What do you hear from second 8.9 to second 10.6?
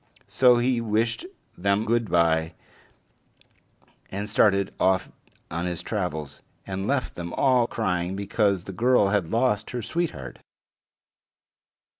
had lost her sweetheart.